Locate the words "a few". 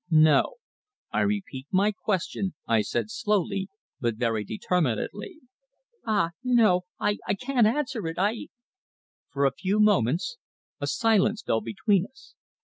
9.45-9.79